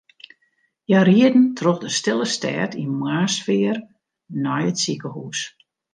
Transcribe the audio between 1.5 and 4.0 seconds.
troch de stille stêd yn moarnssfear